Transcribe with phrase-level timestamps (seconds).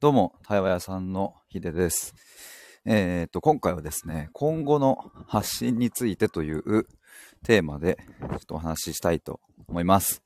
[0.00, 2.14] どうも、対話屋さんのヒデです。
[2.84, 6.86] えっ、と、今回はですね、今後の発信についてという
[7.42, 10.22] テーマで、ちょっとお話ししたいと思います。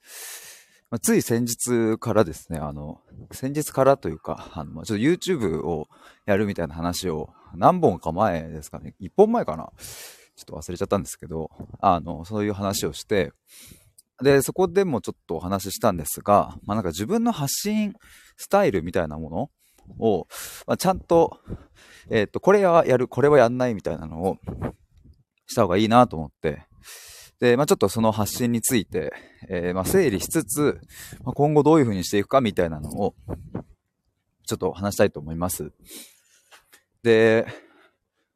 [0.90, 3.00] まあ、つい先日からですね、あの、
[3.30, 5.88] 先日からというか、あの、ちょっと YouTube を
[6.26, 9.72] やるみたいな話を何本か前ですかね、1本前かな
[10.36, 11.50] ちょっと忘れちゃったんですけど、
[11.80, 13.32] あの、そういう話をして、
[14.22, 17.94] で、そこでもちょっとお話ししたんですが、まあなんか自分の発信
[18.36, 19.50] スタイルみたいなもの
[19.98, 20.26] を、
[20.66, 21.38] まあ、ちゃんと、
[22.10, 24.38] えっ、ー、と、これはやる、これはやんないみたいなのを
[25.46, 26.66] した方がいいなと思って、
[27.40, 29.12] で、まあ、ちょっとその発信について、
[29.48, 30.80] えー、まあ、整理しつつ、
[31.24, 33.14] まあ、今後どういう風にしていくかみたいなのを、
[34.46, 35.72] ちょっと話したいと思います。
[37.02, 37.46] で、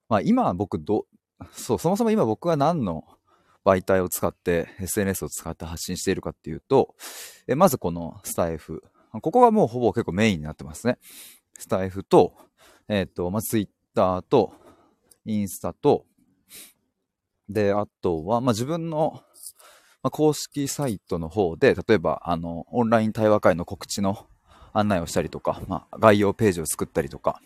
[0.08, 1.06] まあ、今僕ど、
[1.52, 3.05] そう、そもそも今僕は何の
[3.64, 6.94] 媒体を使って、SNS を使って発信しているかっていうと、
[7.47, 8.83] えまずこのスタイフ、
[9.20, 10.98] ここがもうほぼ結構メインになってますね。
[11.59, 12.34] スタイフと、
[12.89, 14.53] えっ、ー、と、まあ、ツイッターと、
[15.25, 16.06] インスタと、
[17.48, 19.23] で、あとは、まあ、自分の、
[20.03, 24.27] まあ、公式サイトの方で、例えば、あの、オンライン対話会の告知の
[24.73, 27.41] 案内をしたりとか、まあ、概要ページを作ったりとか、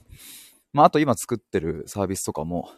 [0.72, 2.70] まあ、あと今作ってるサービスとかも、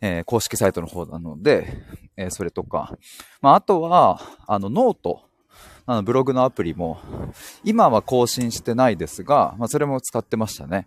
[0.00, 1.76] えー、公式サイトの方なので、
[2.16, 2.96] えー、それとか、
[3.42, 5.29] まあ、あとは、あの、ノート
[5.90, 7.00] あのブログのアプリも、
[7.64, 10.86] 今は更新してないですが、まあ、それも使ってましたね。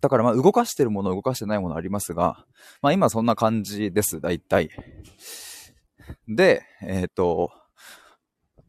[0.00, 2.46] だからまあ動かしてるもの、動かしてないものありますが、
[2.80, 4.70] まあ今そんな感じです、大体。
[6.26, 7.50] で、えっ、ー、と、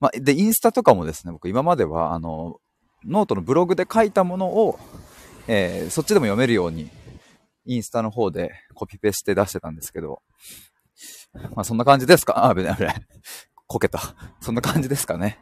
[0.02, 2.58] まあ、で、インスタとかもですね、僕今までは、あの、
[3.06, 4.78] ノートのブログで書いたものを、
[5.48, 6.90] えー、そっちでも読めるように、
[7.66, 10.22] インスタの方でコピペして出してたんですけど、
[11.56, 12.46] まあそんな感じですか？
[12.46, 12.96] あ、危ない危ない。
[13.68, 14.00] こけた。
[14.42, 15.40] そんな感じですかね。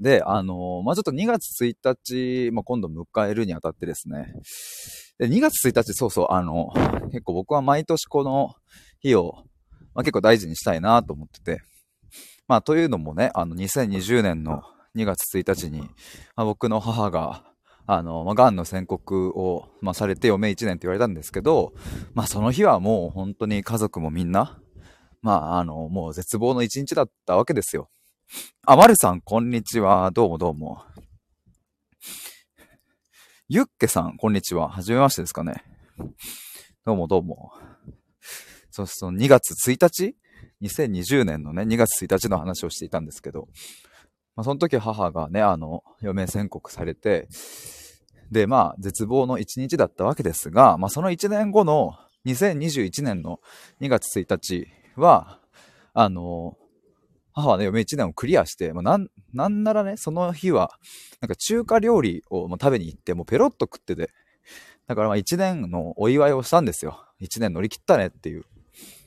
[0.00, 4.34] で、あのー、まあ、ちょっと2月1日、まあ、今度迎えるにあたってですね。
[5.18, 6.72] で、2月1日、そうそう、あの、
[7.12, 8.54] 結構僕は毎年この
[8.98, 9.44] 日を、
[9.94, 11.62] まあ、結構大事にしたいなと思ってて。
[12.48, 14.62] まあ、というのもね、あの、2020年の
[14.96, 17.44] 2月1日に、まあ、僕の母が、
[17.86, 21.72] あの、まあ、癌の宣告を、まあ、されて余命1年って言われたんですけど、
[22.14, 24.58] まあ、その日はもう本当に家族もみんな、
[25.24, 27.88] まあ、あの、もう絶望の一日だったわけですよ。
[28.66, 30.10] あ、まるさん、こんにちは。
[30.10, 30.82] どうもどうも。
[33.48, 34.68] ゆっけさん、こんにちは。
[34.68, 35.64] はじめましてですかね。
[36.84, 37.52] どうもどうも。
[38.70, 40.14] そうそう、2月1日
[40.60, 43.48] ?2020 年のね、2月1日の話をしていたんですけど、
[44.36, 47.28] まあ、その時母がね、あの、余命宣告されて、
[48.30, 51.94] で、まあ、絶望の一日だったわけですが、まあ、その1年後の
[52.26, 53.40] 2021年の
[53.80, 55.38] 2月1日は、
[55.92, 56.56] あの、
[57.32, 60.70] 母はね、嫁1年をクリアして、まあ、なん、なんならね、その日は、
[61.20, 64.10] なんか中華料理をもう食べに行って、もうペロッと食ってて、
[64.86, 67.04] だからまあ1年のお祝いをしたんですよ。
[67.20, 68.44] 1年乗り切ったねっていう。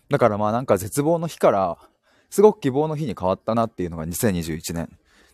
[0.10, 1.78] だからまあなんか絶望の日から、
[2.30, 4.90] すごく希望の日に変わったなっていうのが2021年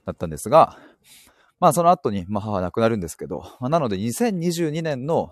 [0.06, 0.78] だったんですが、
[1.60, 5.32] まあその後に、まあ母は亡くなるんですけど、まあ、なので2022年の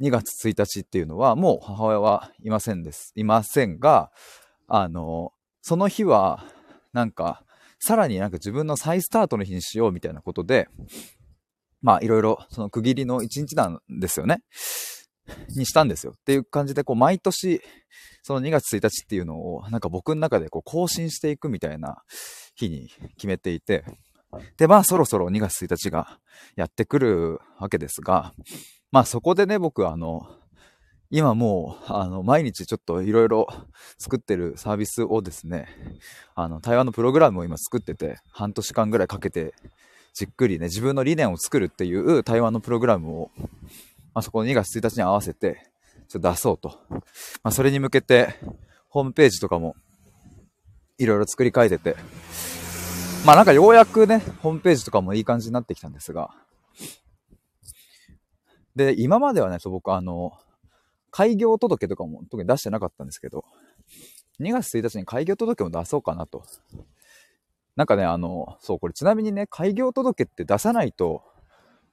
[0.00, 3.12] 2月1日っていうのはもう母親はいませんです。
[3.16, 4.10] いませんが、
[4.72, 5.32] あの、
[5.62, 6.44] その日は、
[6.92, 7.44] なんか、
[7.80, 10.68] さらになんか自分の再スタートの日にしようみたいなことで、
[11.82, 14.42] まあいろいろその区切りの一日なんですよね。
[15.56, 16.12] にしたんですよ。
[16.16, 17.60] っていう感じで、こう毎年、
[18.22, 22.02] その2月1日っていうのを、なんか僕の中でこう更新していくみたいな
[22.54, 23.84] 日に決めていて、
[24.56, 26.20] で、まあそろそろ2月1日が
[26.54, 28.34] やってくるわけですが、
[28.92, 30.28] まあそこでね、僕あの、
[31.12, 33.48] 今もう、あの、毎日ちょっといろいろ
[33.98, 35.66] 作ってるサービスをですね、
[36.36, 39.54] あの、対話のプログラムを今作ってて、半年間ぐらいかけて、
[40.14, 43.30] じっくりね、自分の理念を作るっていう対話のプログラムを、
[44.14, 45.66] まあ、そこの2月1日に合わせて、
[46.08, 46.78] ちょっと出そうと。
[46.90, 47.00] ま
[47.44, 48.36] あ、それに向けて、
[48.88, 49.74] ホームページとかも、
[50.98, 51.96] いろいろ作り変えてて、
[53.26, 56.30] まあなんかようやくね、ホームページとかもいい感じになってきたんですが、
[58.76, 60.32] で、今まではね、僕あの、
[61.10, 63.44] 開業届とかも特に出してなかったんですけど、
[64.40, 66.44] 2月1日に開業届も出そうかなと。
[67.76, 71.22] なんかね、あの、そう、これちなみにね、開業届って出さないと、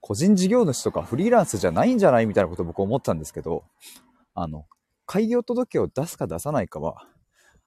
[0.02, 3.64] 個人事業主とかフリーランスじゃないんじゃないみたいなこと僕思ったんですけど、
[4.34, 4.66] あの、
[5.06, 7.08] 開業届を出すか出さないかは、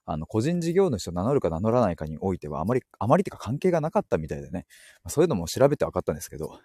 [0.05, 4.65] あの、個人事業主を名乗るか名乗らないかにおいては、あまり、あまりてか関係がなかったみたいでね、
[5.07, 6.59] そういうのも調べて分かったんですけど、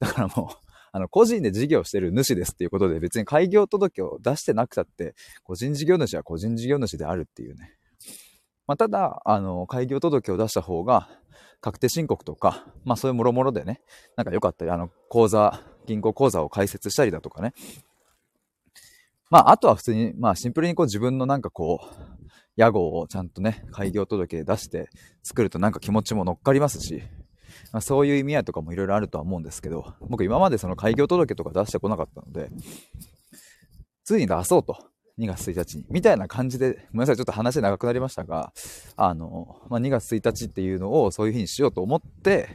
[0.00, 5.14] だからもう、あの、個人で事業してる主ですっていうことで別に開業届を出してなくたって、
[5.44, 7.74] 個人事業主は個人事業主であるっていうね。
[8.66, 11.10] まあ、ただ、あの、開業届を出した方が、
[11.60, 13.82] 確定申告とか、まあそういうもろもろでね、
[14.16, 17.52] なんか良かったり、あの、口座、銀行口座を開設したりだとかね。
[19.28, 24.88] まああとは普通に、まあシンプルにこう自分のなんかこう、屋号をちゃんとね、開業届出して
[25.22, 27.02] 作るとなんか気持ちも乗っかりますし、
[27.72, 32.50] まあ、そういう意味合いとかもいろいろあるとは思うんですけど、僕今までその開業届とか出してこなかったので、
[34.04, 34.76] ついに出そうと。
[35.18, 35.86] 2月1日に。
[35.88, 38.52] みたいな感じで、ごめんなさい、ちょっと話長くなりましたが、
[38.96, 42.48] あの、まあ、2月1日っていうのをそういう風にしようと思って、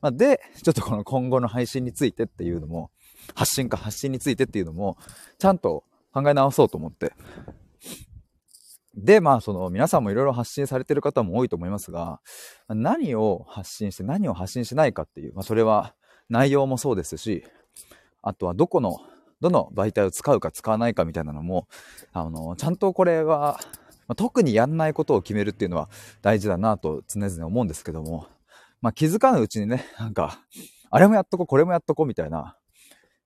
[0.00, 2.90] まあ、で、ちょっとこの今後の配信についてっていうのも、
[3.34, 4.98] 発信か発信についてっていうのも、
[5.38, 7.12] ちゃんと考え直そうと思って。
[8.94, 12.20] で、まあ、その、皆さんもいろいろ発信されてる方も多いと思いますが、
[12.68, 15.94] 何を発信して何を発信しないかっていう、まあ、それは
[16.28, 17.44] 内容もそうですし、
[18.22, 18.98] あとはどこの
[19.40, 21.66] どの媒体を使うか使わないかみたいなのも、
[22.12, 23.58] あの、ちゃんとこれは、
[24.06, 25.88] まあ特にやんないことを決めるっていうのは
[26.20, 28.26] 大事だなと常々思うんですけども、
[28.82, 30.40] まあ、気づかぬうちにね、なんか、
[30.90, 32.56] あれもやっとこう、これもやっとこうみたいな。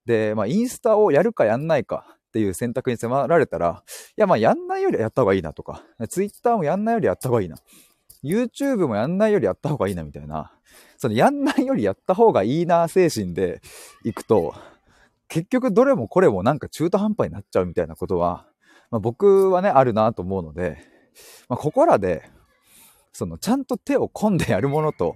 [0.04, 7.58] で、まあ、インスタをやるかやんないかっていう選択に迫られたら、いや、まあ、やんないよりやった方がいいなとか、ツイッターもやんないよりやった方がいいな。
[8.24, 10.50] YouTube もやんないよりやった方がいいなみたいな。
[10.96, 13.62] そのやんないよりやった方がいいな精神で
[14.02, 14.52] 行くと、
[15.28, 18.48] 結局どれもこれもなんか中途半端になっちゃうみたいなことは、
[18.90, 20.78] まあ、僕はね、あるなと思うので、
[21.48, 22.28] まあ、ここらで、
[23.12, 25.14] その、ちゃんと手を込んでやるものと、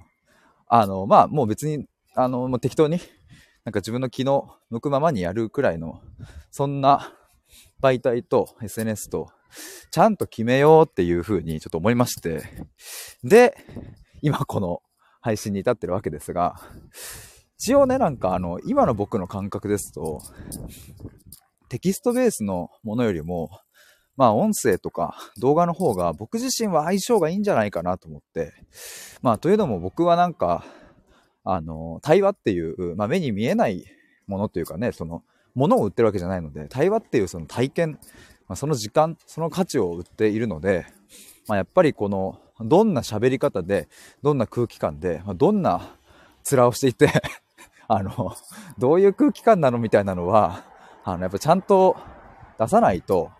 [0.68, 1.84] あの、まあ、もう別に、
[2.14, 3.00] あの、もう適当に、
[3.68, 6.00] なんか自分の気の向くままにやるくらいの、
[6.50, 7.12] そんな
[7.82, 9.28] 媒体と SNS と、
[9.90, 12.44] ちゃんと決めようっていうふうにちょっと思いまして、
[13.22, 13.58] で、
[14.22, 14.80] 今この
[15.20, 16.54] 配信に至ってるわけですが、
[17.58, 20.22] 一応ね、なんかあの、今の僕の感覚ですと、
[21.68, 23.50] テキストベースのものよりも、
[24.16, 28.54] まあ音声とか動画の方が僕自身は相性がいいんじゃないかなと思って、
[29.20, 30.64] まあというのも僕はなんか、
[31.50, 33.86] あの、対話っていう、まあ目に見えない
[34.26, 35.22] ものというかね、その、
[35.54, 37.98] ものを売ってるわけじゃないので、対話っていうその体験、
[38.48, 40.84] まあ、その時間、その価値を売っているので、
[41.48, 43.88] まあやっぱりこの、どんな喋り方で、
[44.22, 45.96] どんな空気感で、まあ、どんな
[46.50, 47.08] 面をしていて
[47.88, 48.34] あの、
[48.76, 50.64] どういう空気感なのみたいなのは、
[51.02, 51.96] あの、やっぱちゃんと
[52.58, 53.30] 出さないと、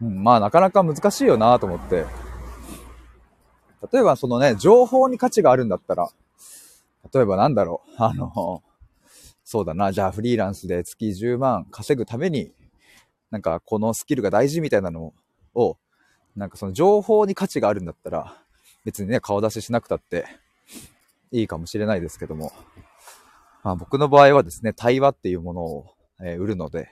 [0.00, 2.06] うん、まあなかなか難しいよなと思って。
[3.92, 6.08] 例えばそのね、情報に価値があるんだったら、
[7.14, 8.62] 例えばなんだろう、 あの、
[9.44, 12.52] そうだな、じゃあフリーランスで月10万稼ぐために、
[13.30, 15.14] なんかこのスキルが大事みたいなの
[15.54, 15.78] を、
[16.34, 18.42] なんかその情報に価値があるんだったら、
[18.84, 20.26] 別にね、顔出ししなくたって
[21.30, 22.52] いいかもしれないですけども、
[23.62, 25.86] まあ、僕の場合はですね、対話っていうものを、
[26.20, 26.90] えー、売るので、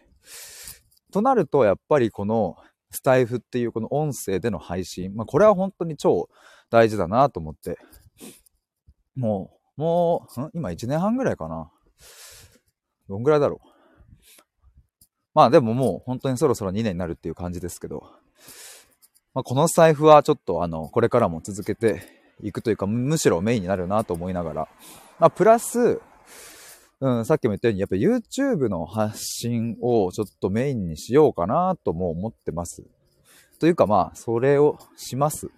[1.12, 2.56] となると、やっぱりこの
[2.90, 6.28] スタイフっていうこの音声での配信、まあ、これは本当に超
[6.70, 7.78] 大事だなと思って、
[9.14, 10.50] もう、もう、ん？
[10.54, 11.70] 今1年半ぐらいかな。
[13.08, 13.68] どんぐらいだろう。
[15.34, 18.04] まあでももう本当にそろそろ2年になるっていう感じですけど、
[19.34, 22.02] まあ、この財布はちょっとあの、これからも続けて
[22.42, 24.68] いくというか、むしろメインになるなと思いながら、
[25.18, 26.00] まあ、プラス、
[27.00, 32.84] うん、さっきも言ったように、やっぱ YouTube の発信をちょっとメインにしようかなとも思ってます。
[33.58, 35.50] というかまあ、それをします。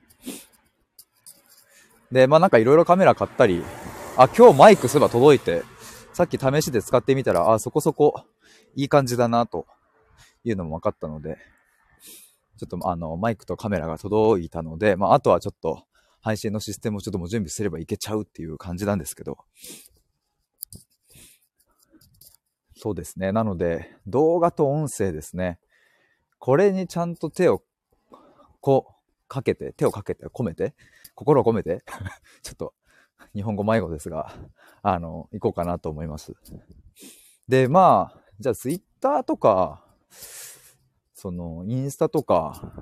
[2.12, 3.64] で、まあなんかいろいろカメラ買ったり、
[4.16, 5.64] あ、今日マイクすれば届いて、
[6.12, 8.22] さっき試しで使ってみたら、あ、そこそこ
[8.76, 9.66] いい感じだなと
[10.44, 11.36] いうのも分かったので、
[12.56, 15.82] ちょっとあの、マイクとカメラが届いたので、まああとはちょっと
[16.20, 19.36] 配信のシステムをちょっともう準備すればいけちゃうっていう感じなんですけど、
[22.76, 23.32] そうですね。
[23.32, 25.58] なので、動画と音声ですね。
[26.38, 27.64] これにちゃんと手を、
[28.60, 28.94] こう、
[29.26, 30.74] かけて、手をかけて、込めて、
[31.16, 31.82] 心を込めて、
[32.42, 32.74] ちょっと、
[33.34, 34.32] 日本語迷子ですが、
[34.82, 36.34] あの、行こうかなと思います。
[37.48, 39.84] で、まあ、じゃあツイッターとか、
[41.14, 42.72] その、インスタとか、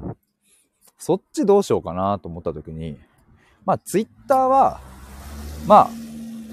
[0.98, 2.98] そっちどうしようかなと思った時に、
[3.64, 4.80] まあ、ツイッターは、
[5.66, 5.90] まあ、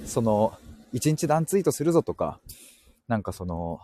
[0.06, 0.54] その、
[0.92, 2.40] 一日何ツイートするぞとか、
[3.08, 3.80] なんかその、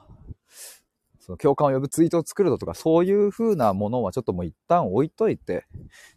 [1.19, 5.65] その共感を呼ぶツイートを作るぞとか、そういう風なものはちょっともう一旦置いといて、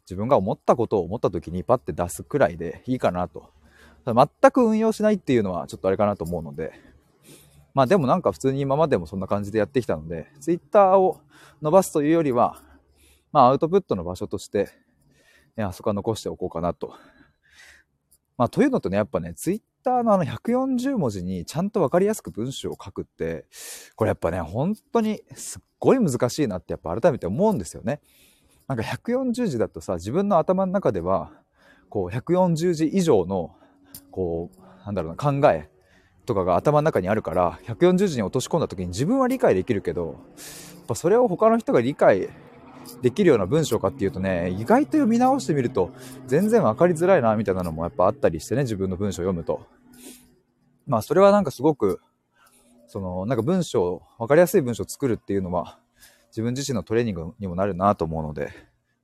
[0.02, 3.50] 自分が思ったことを思った時にパッて出すくらいでいいかなと。
[4.06, 6.72] 全く運用しないっていうのはちょっとあれかなと思うので、
[7.74, 11.20] まあでもなんか普通に今までもそんな感じでやってきたので、ツイッターを
[11.62, 12.62] 伸ばすというよりは、
[13.32, 14.70] まあアウトプットの場所として、
[15.56, 16.94] ね、あそこは残しておこうかなと。
[18.36, 23.46] まあというのとね、やっぱね、ツイッターのあの140文字にちゃんとわかりやすく文章を書くって、
[23.96, 28.00] これやっぱね、本当にすっごい難しいなってやっぱ改めて思うんですよね。
[28.66, 31.32] なんか140字だとさ、自分の頭の中では、
[31.88, 33.54] こう140字以上の、
[34.10, 35.68] こう、なんだろうな、考え
[36.26, 42.28] とかが頭の中にあるから、140字に落とし込んだ時に自分は理解できるけど、やっぱそれを他の人が理解
[43.02, 45.90] できるような文章かっていうとね、意外と読み直してみると、
[46.26, 49.66] 全然分かりづらいな、みたいなのもやっぱあったりしてね、自分の文章を読むと。
[50.86, 52.00] まあ、それはなんかすごく、
[52.86, 55.78] その、なんか文章、分かりやすい文章を作るっていうのは、
[56.30, 58.52] 自分自身のトレーニングにもなるなと思うので、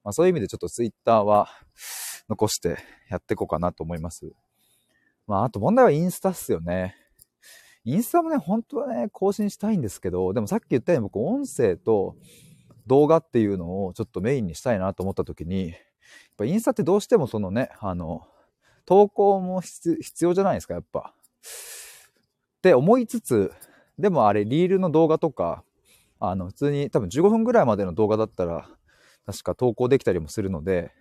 [0.03, 1.49] まあ、そういう意味でちょっとツイッターは
[2.29, 4.33] 残してやっていこうかなと思います。
[5.26, 6.97] まあ、あと問題はインスタっすよね。
[7.85, 12.16] インスタもね、本当はね、更新したいんですけど、でもさっき言ったように僕、音声と
[12.87, 15.78] 動画っていうのをちょっとメインにしたいなと思った時に、やっ
[16.38, 18.26] ぱインスタってどうしてもそのね、あの、
[18.87, 21.14] 投稿も必要じゃないですか、やっぱ。
[22.59, 23.52] って思いつつ、
[23.99, 25.64] でもあれ、リールの動画とか、
[26.21, 28.69] あの、普通に多分15分ぐらいまでの動画だったら、
[29.26, 30.93] 確か投稿できたりもするので、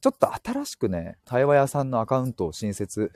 [0.00, 3.12] ちょっと新しくね、対話屋さんのアカウントを新設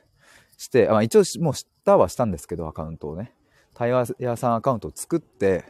[0.57, 3.33] して、まあ一応もう知ったはしたんですけど、アカウントをね。
[3.75, 5.65] 対話屋さんアカウントを作って、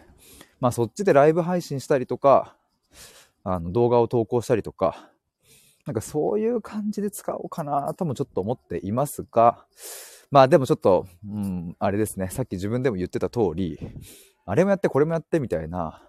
[0.61, 2.57] まあそっちでライブ配信したりとか、
[3.45, 5.11] あの動画を投稿したりとか、
[5.87, 9.67] なんかそういう感じで使おうかなともちょっと思っていますが、
[10.31, 13.79] まあでもちょっと、うん、あれですね、さっき自分でも言ってた通り、
[14.45, 16.03] あれもやってこれもやってみたいな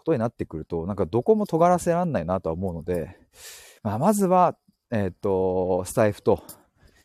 [0.00, 3.18] ことになってくると、なんかどこも尖らせらんないなとは思うので、
[3.82, 4.56] まあ、まずは、
[4.90, 6.42] えっ、ー、と、スタイフと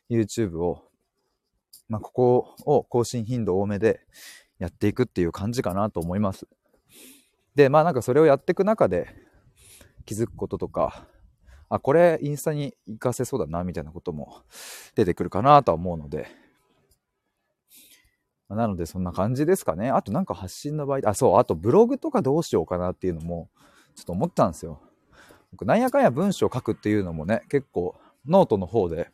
[0.09, 0.84] YouTube を、
[1.87, 4.01] まあ、ここを更新頻度多めで
[4.59, 6.47] やっていくっていう感じかなと思います。
[7.55, 9.07] で、まあなんかそれをやっていく中で
[10.05, 11.07] 気づくこととか、
[11.69, 14.43] あ、これインスタに活かせそうだな、みたいなことも
[14.95, 16.27] 出てくるかなとは思うので、
[18.49, 19.89] なのでそんな感じですかね。
[19.89, 23.49] あとなんか発信の場合、あ、そう、あとブログとかどうしようかなっていうのも
[23.95, 24.81] ちょっと思ったんですよ。
[25.51, 27.95] 僕なんやかんや文章を書くっていうのもね、結構
[28.27, 29.09] ノートの方で、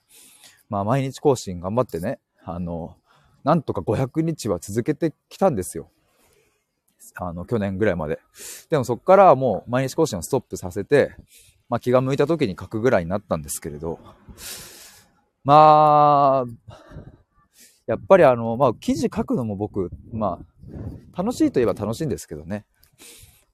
[0.69, 2.95] まあ毎日更新頑張ってね、あの、
[3.43, 5.89] なんとか500日は続けてきたんですよ。
[7.15, 8.19] あの、去年ぐらいまで。
[8.69, 11.15] でもそっからはもう毎日更新をストップさせて、
[11.69, 13.99] まあ気が向いた時に書くぐらいになったんですけれど、
[15.43, 16.75] まあ、
[17.87, 20.39] やっぱりあの、まあ記事書くのも僕、ま
[21.15, 22.65] あ、楽しいといえば楽しいんですけどね。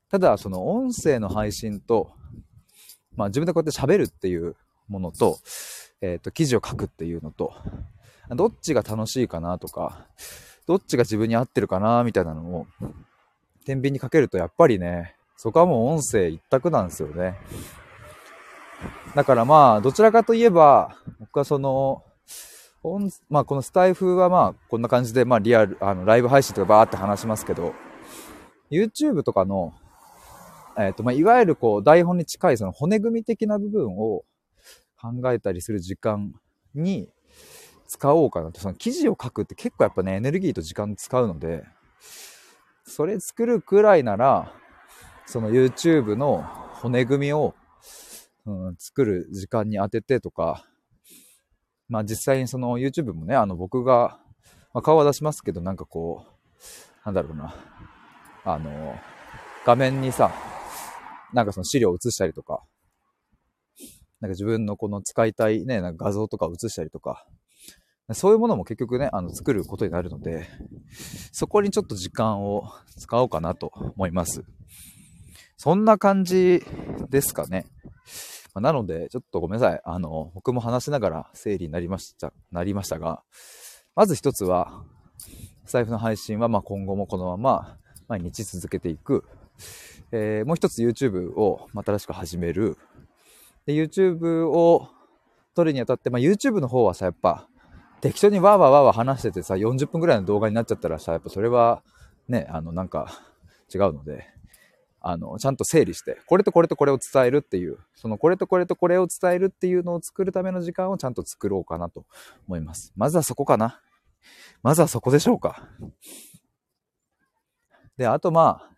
[0.09, 2.11] ただ、その音声の配信と、
[3.15, 4.55] まあ自分でこうやって喋るっていう
[4.87, 5.39] ものと、
[6.01, 7.53] えっ、ー、と、記事を書くっていうのと、
[8.35, 10.05] どっちが楽しいかなとか、
[10.67, 12.67] どっちが自分に合ってるかなみたいなのを
[13.65, 17.37] 天秤にかけるとやっぱりね、そこはもう音声一択なんですよね。
[19.15, 22.03] だからまあ、どちらかといえば、僕はその、
[23.29, 27.73] まあこのスタイフはまあこんな感じでまあリアル、あのライブ配信とかバーって話しますけど、
[28.71, 29.73] YouTube とかの、
[30.77, 34.23] えっ、ー、とまあいわゆるこう台本に近いその骨組み的な部分を
[35.01, 36.33] 考えたりする時間
[36.75, 37.09] に
[37.87, 38.59] 使おうかなと。
[38.59, 41.63] その記事を書くって結構やっぱねエネルギーと時間使うので、
[42.83, 44.53] それ作るくらいなら、
[45.25, 46.43] その YouTube の
[46.81, 47.53] 骨組みを、
[48.45, 50.65] うん、作る時間に当ててとか、
[51.89, 54.19] まあ実際にその YouTube もね、あの僕が、
[54.73, 56.31] まあ、顔は出しますけど、なんかこう、
[57.05, 57.55] なんだろうな、
[58.45, 58.95] あの、
[59.65, 60.31] 画面にさ、
[61.33, 62.63] なんかその資料を映したりとか、
[64.19, 67.25] なんか自分のこの使いたいね、なんか画像とかを映したりとか、
[68.13, 70.47] そういうものも結局ね、あの、作ることになるので、
[71.31, 72.63] そこにちょっと時間を
[72.97, 74.43] 使おうかなと思います。
[75.57, 76.63] そんな感じ
[77.09, 77.65] ですかね。
[78.53, 79.81] まなので、ちょっとごめんなさい。
[79.83, 83.23] あの、僕も話しながら整理になりました、なりましたが、
[83.95, 84.83] まず一つは、
[85.65, 89.25] 財布の配信はま今後もこのまま毎日続けていく。
[90.11, 92.77] えー、もう一つ YouTube を新しく始める。
[93.65, 94.87] で、YouTube を
[95.53, 97.49] 撮るにあたって、まあ、YouTube の方はさ、やっぱ、
[98.01, 101.83] 適当にわーわーわーわー話しててさ、40分ぐらいの動画になっちゃったらさ、やっぱそれは
[102.27, 103.11] ね、あの、なんか
[103.73, 104.27] 違うので、
[104.99, 112.05] あの、ちゃんと整理して、これとこれとこれを伝えるっていう、そのこれとこれとこれを伝えるっていうのを作るための時間をちゃんと作ろうかなと
[112.47, 112.91] 思います。
[112.95, 113.81] まずはそこかな。
[114.63, 115.67] まずはそこでしょうか。
[117.95, 118.69] で、あとまあ、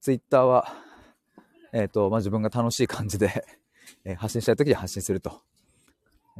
[0.00, 0.66] ツイッターは、
[1.72, 3.44] えっ、ー、と、まあ自分が楽しい感じで
[4.04, 5.42] え発信したい時に発信すると。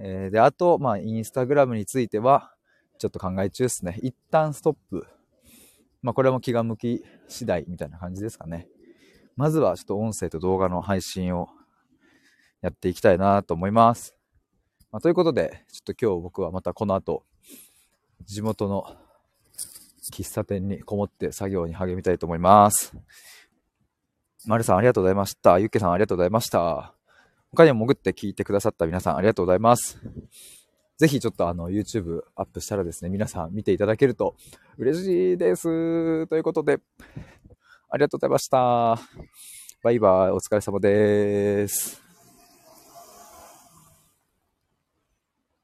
[0.02, 2.54] えー、で、あと、まあ、インスタグラムについては、
[2.98, 3.98] ちょっと考え中ですね。
[4.02, 5.06] 一旦ストップ。
[6.02, 8.66] まあ、これも気が向き次第みたいな感じですかね。
[9.36, 11.48] まずは、ちょっと音声と動画の配信を
[12.62, 14.16] やっていきたいなと思います。
[14.90, 17.24] まあ、ということで、ちょっと今日僕はまたこの後、
[18.24, 18.96] 地元の
[20.10, 22.92] 喫茶店にこもって作業に励みたいと思います。
[24.46, 25.58] まるさんありがとうございました。
[25.58, 26.99] ゆっけさんありがとうございました。
[27.52, 29.98] 他にも潜って聞いてくださった皆さんありがとうございます。
[30.98, 34.36] ぜひちょっとあの YouTube アップしたらですね、皆さん見ていただけると
[34.76, 36.26] 嬉しいです。
[36.26, 36.78] ということで、
[37.88, 38.98] ありがとうございました。
[39.82, 41.99] バイバイ、お疲れ様です。